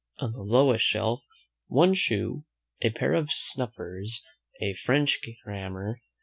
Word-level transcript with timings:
On 0.17 0.31
the 0.31 0.41
lowest 0.41 0.83
shelf 0.83 1.23
One 1.67 1.93
shoe. 1.93 2.45
A 2.81 2.89
pair 2.89 3.13
of 3.13 3.29
snuffers. 3.31 4.23
A 4.59 4.73
French 4.73 5.19
grammar. 5.45 6.01